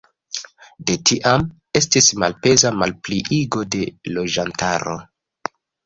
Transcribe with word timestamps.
De 0.89 0.95
tiam, 1.09 1.45
estis 1.81 2.09
malpeza 2.25 2.73
malpliigo 2.81 3.65
de 3.79 3.87
loĝantaro. 4.19 5.03